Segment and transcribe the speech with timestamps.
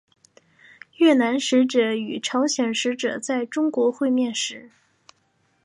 [0.97, 4.71] 越南使者与朝鲜使者在中国会面时。